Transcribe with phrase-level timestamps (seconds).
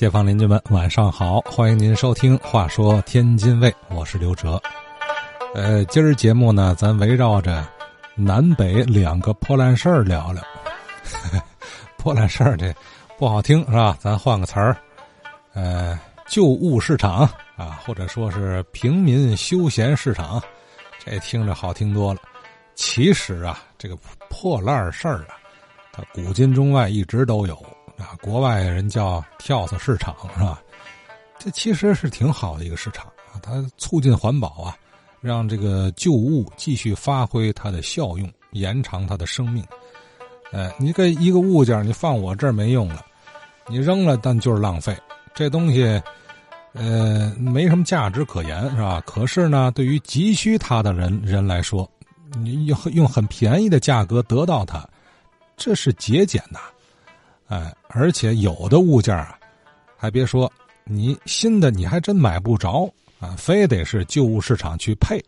[0.00, 1.42] 街坊邻居们，晚上好！
[1.42, 4.58] 欢迎您收听《话说天津卫》，我是刘哲。
[5.54, 7.62] 呃，今儿节目呢，咱围绕着
[8.14, 10.42] 南北两个破烂事儿聊聊。
[11.98, 12.74] 破烂事儿这
[13.18, 13.94] 不好听是吧？
[14.00, 14.74] 咱换个词儿，
[15.52, 20.42] 呃，旧物市场啊，或者说是平民休闲市场，
[21.04, 22.20] 这听着好听多了。
[22.74, 23.94] 其实啊，这个
[24.30, 25.36] 破烂事儿啊，
[25.92, 27.62] 它古今中外一直都有。
[28.00, 30.60] 啊，国外人叫跳蚤市场是吧？
[31.38, 34.76] 这其实是挺好的一个市场啊，它促进环保啊，
[35.20, 39.64] 让这个旧物继续发挥它的效用，延长它的生命。
[40.52, 43.04] 哎，你个一个物件你放我这儿没用了，
[43.68, 44.96] 你扔了，但就是浪费。
[45.32, 46.02] 这东西，
[46.72, 49.02] 呃，没什么价值可言是吧？
[49.06, 51.88] 可是呢，对于急需它的人人来说，
[52.36, 54.84] 你用用很便宜的价格得到它，
[55.56, 56.58] 这是节俭呐。
[57.50, 59.36] 哎，而且有的物件啊，
[59.96, 60.50] 还别说，
[60.84, 65.22] 你新的你还真买不着啊，非得是旧物市场去配。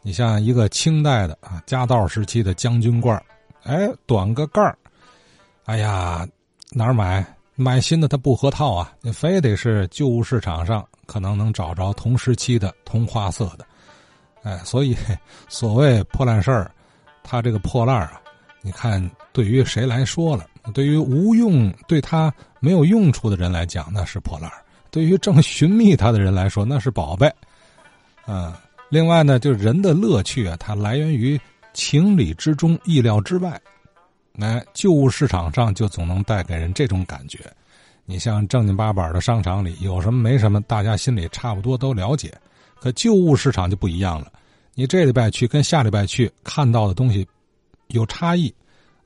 [0.00, 3.20] 你像一个清代的啊，嘉道时期的将军罐
[3.64, 4.78] 哎，短个盖儿，
[5.64, 6.24] 哎呀，
[6.70, 7.26] 哪儿买？
[7.56, 13.66] 买新的它不合套啊，你非得是旧物市场上可能能找着同时期的同花色的。
[14.44, 14.96] 哎，所以
[15.48, 16.70] 所谓破烂事儿，
[17.24, 18.20] 它这个破烂啊，
[18.66, 19.00] 你看
[19.32, 20.44] 对于谁来说了？
[20.74, 24.50] 对于无用、对他没有用处的人来讲，那是破烂
[24.90, 27.32] 对于正寻觅他的人来说，那是宝贝。
[28.26, 28.52] 嗯，
[28.88, 31.40] 另外呢，就是人的乐趣啊，它来源于
[31.72, 33.60] 情理之中、意料之外。
[34.40, 37.38] 哎，旧物市场上就总能带给人这种感觉。
[38.04, 42.34] 你像正经八百的商场里，有什么没什么，大家心里差不多都了解。
[42.80, 44.32] 可旧物市场就不一样了，
[44.74, 47.24] 你这礼拜去跟下礼拜去看到的东西
[47.88, 48.52] 有差异。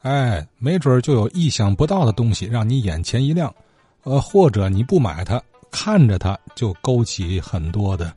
[0.03, 3.55] 哎，没准就有意想不到的东西让你眼前一亮，
[4.03, 8.15] 呃，或者你不买它，看着它就勾起很多的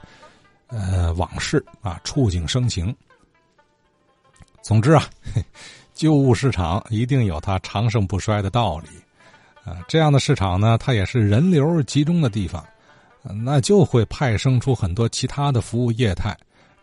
[0.68, 2.96] 呃往事啊，触景生情。
[4.62, 5.10] 总之啊，
[5.94, 8.88] 旧物市场一定有它长盛不衰的道理
[9.70, 9.84] 啊。
[9.88, 12.66] 这样的市场呢，它也是人流集中的地方，
[13.44, 16.34] 那就会派生出很多其他的服务业态。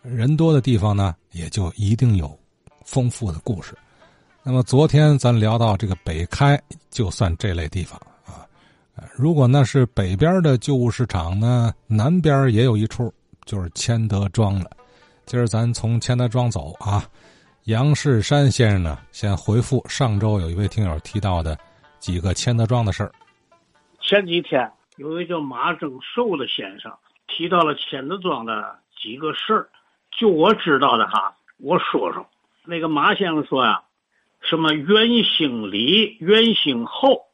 [0.03, 2.37] 人多的地方呢，也就一定有
[2.91, 3.73] 丰富的故事。
[4.43, 8.43] 那么昨天咱聊到这个北开，就算这类地方啊。
[9.15, 13.13] 如果那是北边的旧物市场呢，南边也有一处，
[13.45, 14.69] 就是千德庄了。
[15.25, 17.05] 今儿咱从千德庄走啊。
[17.65, 21.57] 杨世山先生呢，先回复上周有一位听友提到的
[21.99, 23.11] 几个千德庄的事儿。
[24.01, 26.91] 前几天有一位叫马正寿的先生
[27.27, 29.69] 提到了千德庄的几个事儿，
[30.19, 32.25] 就我知道的哈，我说说。
[32.71, 33.83] 那个马先生说呀。
[34.39, 37.25] 什么元兴里、元兴后？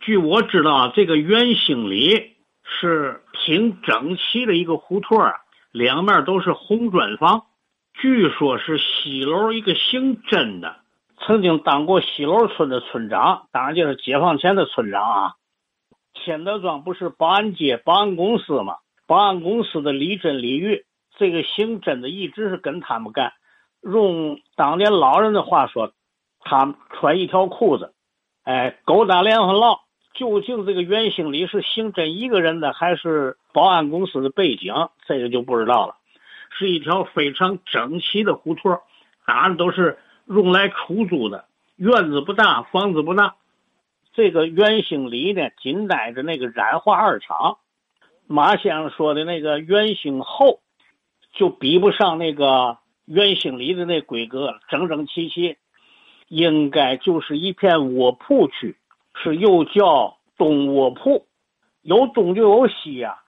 [0.00, 5.34] 据我知道，这个元兴里是挺整齐的一个胡同啊，
[5.72, 7.44] 两面都是红砖房。
[7.92, 10.76] 据说是西楼一个姓甄的，
[11.20, 15.34] 曾经当过西楼村的村长，当然就是解放前的村长啊。
[16.14, 18.78] 千德庄不是保安街保安公司吗？
[19.06, 20.86] 保安公司的李真、李玉，
[21.18, 23.34] 这个姓甄的一直是跟他们干。
[23.82, 25.92] 用当年老人的话说。
[26.40, 27.92] 他穿一条裤子，
[28.44, 29.80] 哎，狗打连环烙。
[30.14, 34.72] 究竟这个袁兴礼是姓甄一个人的，还是保安公司的背景？
[35.06, 35.96] 这个就不知道了。
[36.50, 38.80] 是一条非常整齐的胡同，
[39.26, 41.44] 哪都是用来出租的。
[41.76, 43.34] 院子不大，房子不大。
[44.14, 47.58] 这个袁兴礼呢，紧挨着那个染化二厂。
[48.26, 50.60] 马先生说的那个袁兴后，
[51.34, 52.78] 就比不上那个
[53.08, 55.56] 袁兴里的那规格，整整齐齐。
[56.28, 58.76] 应该就是一片卧铺区，
[59.14, 61.26] 是又叫东卧铺，
[61.80, 63.22] 有东就有西呀。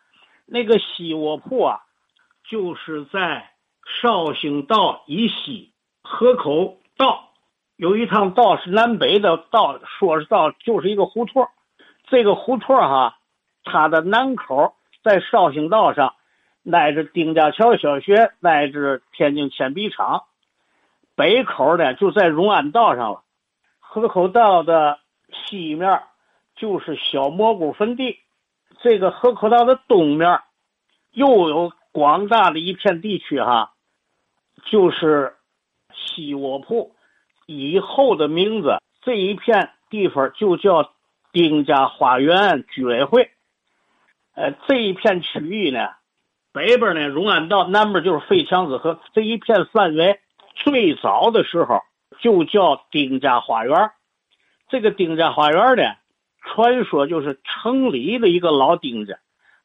[0.44, 1.80] 那个西卧铺啊，
[2.44, 3.52] 就是在
[4.02, 7.30] 绍兴道以西河口道
[7.76, 11.48] 有一趟道是南北的道，说是道就是一个胡同。
[12.08, 13.16] 这个胡同哈，
[13.64, 16.16] 它的南口在绍兴道上，
[16.70, 20.24] 挨着丁家桥小学，挨着天津铅笔厂。
[21.14, 23.22] 北口呢，就在荣安道上了。
[23.78, 24.98] 河口道的
[25.32, 26.02] 西面
[26.56, 28.18] 就是小蘑菇坟地。
[28.82, 30.40] 这个河口道的东面
[31.12, 33.72] 又有广大的一片地区哈，
[34.64, 35.34] 就是
[35.92, 36.94] 西卧铺
[37.46, 38.78] 以后的名字。
[39.02, 40.92] 这一片地方就叫
[41.32, 43.30] 丁家花园居委会。
[44.34, 45.90] 呃，这一片区域呢，
[46.52, 50.18] 北边呢荣安道，南边就是废墙子河，这一片范围。
[50.56, 51.80] 最早的时候
[52.20, 53.92] 就叫丁家花园，
[54.68, 55.94] 这个丁家花园呢，
[56.42, 59.14] 传说就是城里的一个老丁家，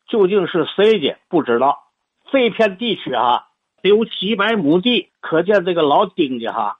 [0.08, 1.80] 究竟是谁家不知道。
[2.32, 3.48] 这片地区哈
[3.82, 6.78] 得有几百亩地，可见这个老丁家哈，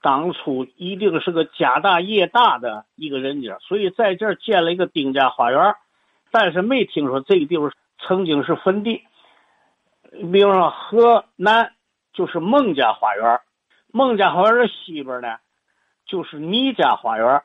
[0.00, 5.74] 当初一定是个家大业大的一个人家，所以在这儿建了一个丁家花园。
[6.30, 9.02] 但是没听说这个地方曾经是坟地。
[10.32, 11.72] 比方说河南
[12.12, 13.40] 就是孟家花园，
[13.92, 15.36] 孟家花园的西边呢
[16.06, 17.42] 就是倪家花园，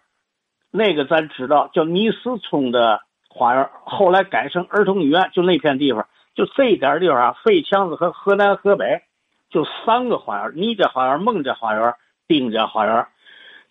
[0.71, 9.01] 那个咱知道叫倪思聪的花园，后来改成儿童医院，就那片地方，就这一点地方啊，废墙子和河南河北
[9.49, 11.93] 就三个花园：倪家花园、孟家花园、
[12.27, 13.07] 丁家花园。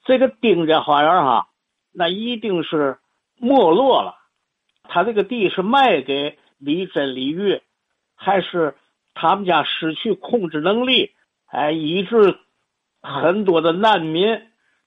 [0.04, 1.48] 这个丁家花园哈，
[1.92, 2.98] 那一定是
[3.38, 4.16] 没落了。
[4.84, 7.62] 他这个地是卖给李真、李玉，
[8.14, 8.74] 还是
[9.14, 11.12] 他们家失去控制能力？
[11.46, 12.38] 哎，以致
[13.02, 14.40] 很多的难民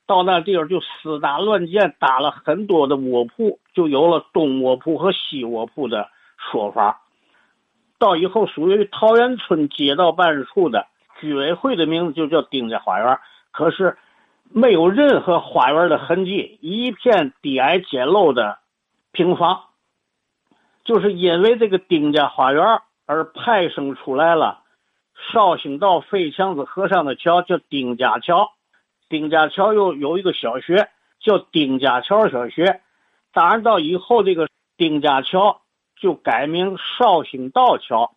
[0.08, 7.02] 到那地方就私搭乱建，搭了很多的卧铺，就有了东卧铺和西卧铺的说法。
[7.98, 10.88] 到以后属于桃源村街道办事处的
[11.20, 13.20] 居委会的名字就叫丁家花园，
[13.52, 13.98] 可是
[14.52, 18.60] 没有任何花园的痕迹，一片低矮简陋的
[19.12, 19.62] 平房。
[20.84, 22.64] 就是因为这个丁家花园
[23.06, 24.64] 而派生出来了
[25.32, 28.52] 绍兴道废墙子河上的桥，叫丁家桥。
[29.08, 32.82] 丁家桥又有一个小学叫丁家桥小学。
[33.32, 35.62] 当然到以后，这个丁家桥
[35.96, 38.16] 就改名绍兴道桥。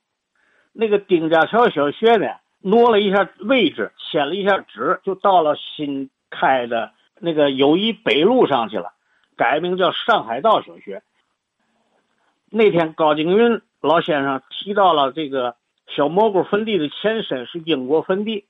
[0.73, 2.27] 那个丁家桥小学呢，
[2.61, 8.93] 挪了一下位置，迁了一下址，就到了新开的那个友谊北路上去了，
[9.37, 11.03] 改名叫上海道小学。
[12.51, 18.47] 那天高景云老先生提到了这个小蘑菇坟地的前身是英国坟地，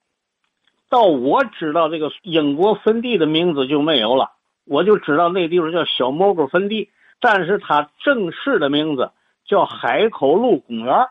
[0.88, 4.32] 到我知道这个英国坟地的名字就没有了，
[4.64, 6.90] 我就知道那地方叫小蘑菇坟地，
[7.20, 9.12] 但是它正式的名字
[9.44, 11.06] 叫海口路公园。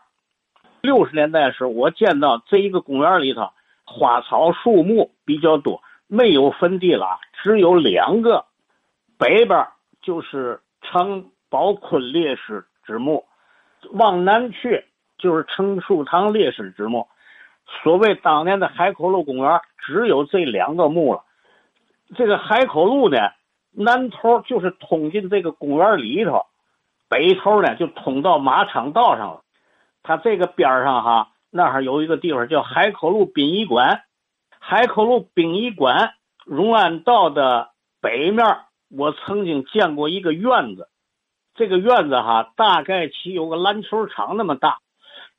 [0.80, 3.50] 六十年代时，我见到这一个公园里头
[3.84, 8.44] 花草树木比较多，没有坟地了，只有两个，
[9.16, 9.66] 北边
[10.02, 12.64] 就是常宝坤烈士。
[12.88, 13.22] 之墓，
[13.92, 14.84] 往南去
[15.18, 17.06] 就是程树堂烈士之墓。
[17.82, 21.22] 所谓当年的海口路公园，只有这两个墓了。
[22.16, 23.18] 这个海口路呢，
[23.72, 26.46] 南头就是通进这个公园里头，
[27.08, 29.42] 北头呢就通到马场道上了。
[30.02, 34.02] 它这个边上哈，那儿有一个地方叫海口路殡仪馆。
[34.58, 36.14] 海口路殡仪馆
[36.46, 37.70] 荣安道的
[38.00, 38.46] 北面，
[38.90, 40.88] 我曾经见过一个院子。
[41.58, 44.78] 这个院子哈，大概其有个篮球场那么大。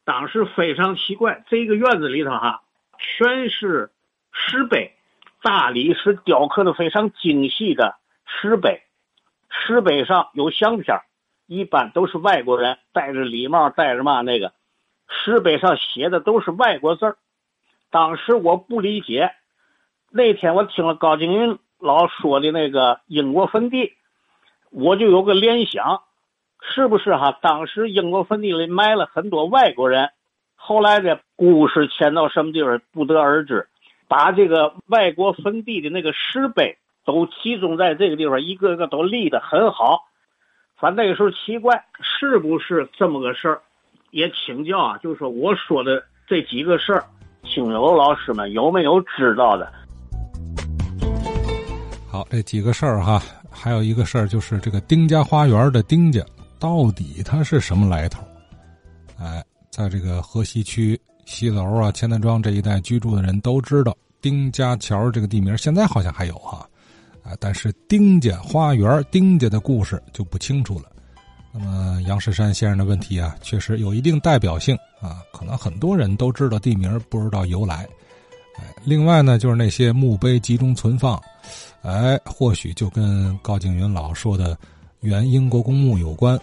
[0.03, 2.61] 当时非常奇怪，这一个院子里头哈，
[2.97, 3.91] 全是
[4.33, 4.93] 石碑，
[5.41, 7.95] 大理石雕刻的非常精细的
[8.25, 8.81] 石碑。
[9.49, 10.99] 石碑上有相片，
[11.47, 14.51] 一般都是外国人戴着礼帽，戴着嘛那个。
[15.07, 17.17] 石碑上写的都是外国字儿。
[17.91, 19.31] 当时我不理解，
[20.11, 23.93] 那天我听了高景云老说的那个英国坟地，
[24.69, 26.03] 我就有个联想。
[26.61, 27.37] 是不是哈？
[27.41, 30.09] 当时英国坟地里埋了很多外国人，
[30.55, 33.67] 后来的故事迁到什么地方不得而知。
[34.07, 40.05] 把这个外国坟地的那个石碑都集中在这个地方，一个个都立得很好。
[40.77, 43.61] 反正那个时候奇怪，是不是这么个事儿？
[44.11, 47.03] 也请教啊，就是说我说的这几个事儿，
[47.43, 49.71] 听友老师们有没有知道的？
[52.11, 56.21] 好，这几个事儿哈，还有一个事儿就是这个丁家花园的丁家。
[56.59, 58.21] 到底它是什么来头？
[59.17, 66.67] 哎，在这个河西区西楼啊、钱德庄这一带居住的人都知道丁家桥这个地名，现在好像还有哈，
[67.23, 70.91] 啊，但是丁家花园、丁家的故事就不清楚了。
[71.51, 77.87] 那么杨世山先生的问题啊，确实有一定代表性啊，可能很多人都知道地名，不知道由来。
[78.83, 81.21] 另外呢，就是那些墓碑集中存放，
[81.81, 84.57] 哎，或许就跟高景云老说的
[84.99, 86.37] 原英国公墓有关。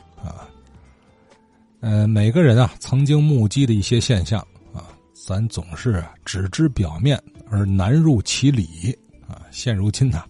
[1.87, 4.41] 呃，每个人啊曾经目击的一些现象
[4.73, 7.17] 啊，咱总是只知表面
[7.49, 8.93] 而难入其里
[9.29, 9.43] 啊。
[9.53, 10.25] 现如今呢，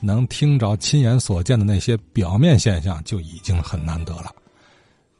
[0.00, 4.34] 能听着亲眼所见的那些表面现象就已经很难得了。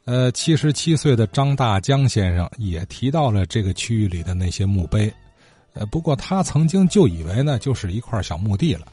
[0.05, 5.13] 呃，七十七岁的张大江先生也提到了这个区域里的那些墓碑，
[5.73, 8.87] 呃，不过他曾经就以为呢就是一块小墓地了，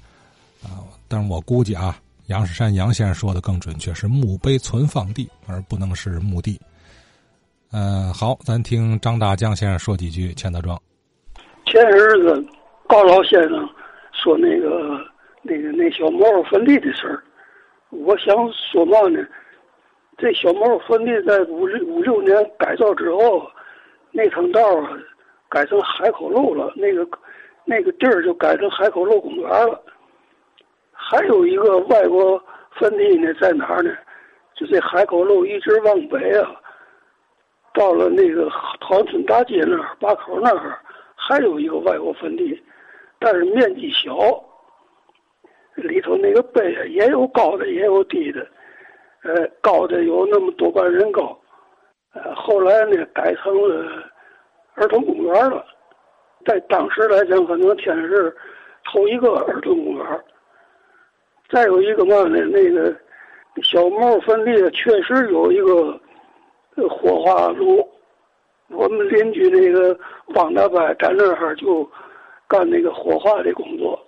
[0.62, 1.98] 啊，但是我估计啊。
[2.26, 6.60] 杨世山杨先生说的更准确，是墓碑存放地，而不能是墓地。
[7.72, 10.34] 嗯，好，咱听张大江先生说几句。
[10.34, 10.76] 钱德庄，
[11.66, 12.44] 前日子
[12.88, 13.68] 高老先生
[14.12, 14.98] 说那个
[15.40, 17.22] 那个那小茅坟地的事儿，
[17.90, 19.24] 我想说嘛呢？
[20.18, 23.48] 这小毛坟地在五六五六年改造之后，
[24.10, 24.90] 那趟道啊
[25.48, 27.06] 改成海口路了，那个
[27.64, 29.80] 那个地儿就改成海口路公园了。
[30.90, 33.92] 还有一个外国坟地呢，在哪儿呢？
[34.56, 36.50] 就这海口路一直往北啊，
[37.72, 38.50] 到了那个
[38.80, 40.78] 桃村大街那儿八口那儿，
[41.14, 42.60] 还有一个外国坟地，
[43.18, 44.12] 但是面积小，
[45.76, 48.46] 里头那个碑也有高的也有低的，
[49.22, 51.38] 呃，高的有那么多半人高，
[52.14, 54.02] 呃，后来呢改成了
[54.74, 55.64] 儿童公园了，
[56.44, 58.34] 在当时来讲，可能天是
[58.92, 60.24] 头一个儿童公园。
[61.48, 62.94] 再有一个嘛呢，那个
[63.62, 66.00] 小毛坟地确实有一个
[66.88, 67.86] 火化炉，
[68.68, 69.98] 我们邻居那个
[70.34, 71.88] 王大伯在那儿就
[72.48, 73.98] 干那个火化的工作。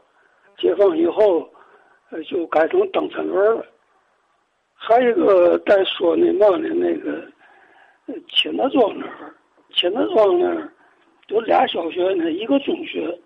[0.59, 1.49] 解放以后，
[2.31, 3.67] 就改成蹬三轮了。
[4.75, 7.23] 还有一个再说那嘛呢，那个
[8.29, 9.35] 钱德庄那儿，
[9.75, 10.73] 钱德庄那儿
[11.29, 13.19] 有俩小学呢，一个中学，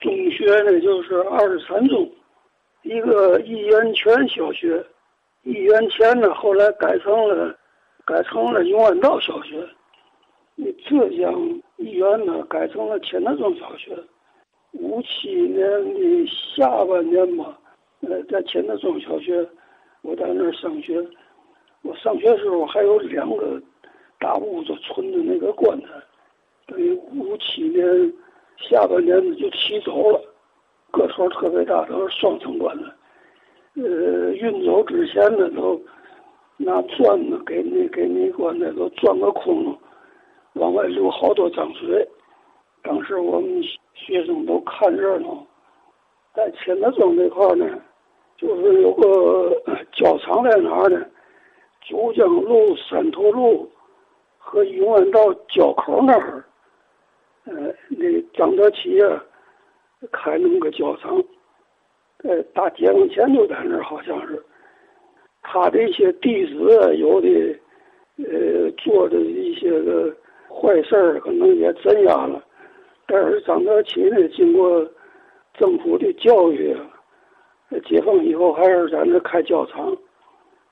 [0.00, 2.10] 中学呢就是二十三中。
[2.82, 4.84] 一个一元泉小学，
[5.42, 7.56] 一元泉呢，后来改成了
[8.06, 9.68] 改成了永安道小学。
[10.54, 11.34] 那浙江
[11.76, 13.98] 医院呢，改成了钱德庄小学。
[14.72, 15.60] 五七年
[15.94, 17.58] 的下半年吧，
[18.02, 19.46] 呃，在钱德庄小学，
[20.02, 21.04] 我在那儿上学。
[21.82, 23.60] 我上学时候还有两个
[24.18, 25.88] 大屋子存的那个棺材，
[26.66, 27.84] 等于五七年
[28.56, 30.20] 下半年呢就起走了。
[30.92, 32.84] 个头特别大，都是双层棺材。
[33.82, 35.80] 呃，运走之前呢，都
[36.56, 39.76] 拿钻子给那给那棺材都钻个空，
[40.54, 42.06] 往外流好多脏水。
[42.82, 43.62] 当时我们
[43.94, 45.46] 学生都看热闹。
[46.34, 47.66] 在钱德庄这块呢，
[48.36, 49.50] 就是有个
[49.92, 51.04] 教场在哪儿呢？
[51.82, 53.70] 九江路、三头路
[54.38, 56.44] 和永安道交口那儿。
[57.44, 59.22] 呃，那张德奇啊。
[60.12, 61.16] 开那么个教场，
[62.18, 64.44] 呃，大解放前就在那儿，好像是。
[65.48, 66.54] 他的一些弟子，
[66.96, 67.28] 有的
[68.18, 70.12] 呃做的一些个
[70.48, 72.42] 坏事儿，可能也镇压了。
[73.06, 74.84] 但是张德奇呢，经过
[75.54, 76.76] 政府的教育，
[77.84, 79.96] 解放以后还是在那开教场。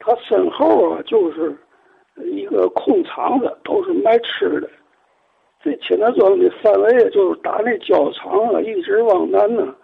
[0.01, 1.57] 他身后啊，就是
[2.17, 4.69] 一个空场子，都是卖吃的。
[5.63, 9.75] 这钱德庄的范围就是打那教场啊，一直往南呢，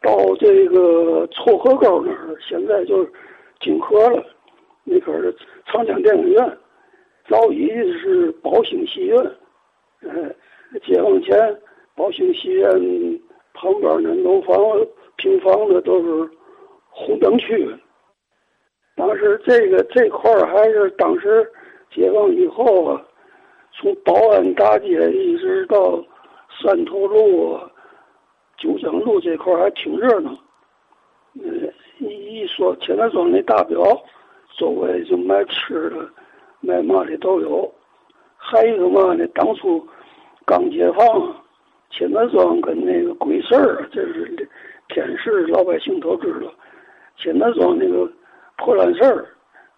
[0.00, 3.12] 到这个臭河沟那儿，现在就是
[3.62, 4.22] 金河了。
[4.84, 5.34] 那块儿
[5.66, 6.58] 长江电影院，
[7.28, 9.18] 早已是宝兴戏院。
[10.02, 10.34] 呃，
[10.84, 11.38] 解放前，
[11.94, 12.70] 宝兴戏院
[13.54, 14.56] 旁边那楼房
[15.16, 16.30] 平房的都是
[16.90, 17.74] 红灯区。
[18.96, 21.50] 当时这个这块儿还是当时
[21.90, 23.06] 解放以后啊。
[23.74, 26.04] 从保安大街一直到
[26.62, 27.58] 三头路、
[28.58, 30.30] 九江路这块儿还挺热闹。
[32.34, 33.82] 一说钱德庄那大表，
[34.58, 36.08] 周围就卖吃的、
[36.60, 37.72] 卖嘛的都有。
[38.36, 39.26] 还有一个嘛呢？
[39.34, 39.86] 当初
[40.44, 41.34] 刚解放，
[41.90, 44.48] 钱德庄跟那个鬼市儿，这是
[44.88, 46.52] 天市老百姓都知道。
[47.16, 48.10] 钱德庄那个
[48.58, 49.26] 破烂事儿，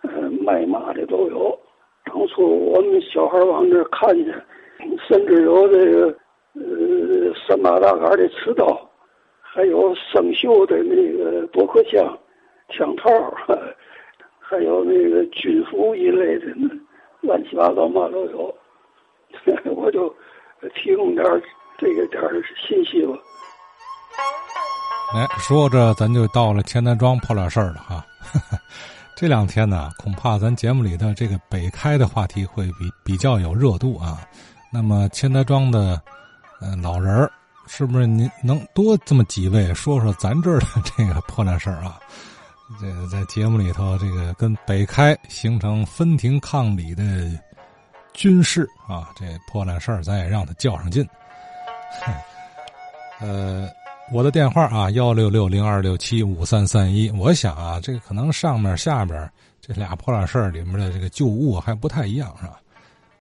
[0.02, 1.58] 呃，卖嘛的都有。
[2.04, 4.34] 当初我们小孩往那看见，
[5.06, 6.06] 甚至有这个
[6.54, 8.90] 呃三八大杆的刺刀，
[9.42, 12.18] 还有生锈的那个驳壳枪、
[12.70, 13.10] 枪套，
[14.40, 16.46] 还有那个军服一类的，
[17.20, 18.54] 乱七八糟嘛都有。
[19.74, 20.08] 我就
[20.74, 21.24] 提供点
[21.76, 22.22] 这个点
[22.66, 23.12] 信息吧。
[25.14, 28.04] 哎，说着咱就到了钱德庄破烂事儿了哈。
[29.16, 34.20] 这两天呢，恐怕咱节目里的这个北开的话题会比比较有热度啊。
[34.72, 36.00] 那么钱德庄的
[36.60, 37.28] 呃老人，
[37.66, 40.66] 是不是您能多这么几位说说咱这儿的
[40.96, 41.98] 这个破烂事儿啊？
[42.80, 47.02] 这个在节目里头，这个跟北开形成分庭抗礼的
[48.12, 51.06] 军事啊，这破烂事儿咱也让他较上劲。
[53.20, 53.68] 呃。
[54.12, 57.10] 我的电话啊，幺六六零二六七五三三一。
[57.12, 59.30] 我想啊，这个可能上面下边
[59.62, 62.60] 这俩破烂事儿里面的这个旧物还不太一样，是吧？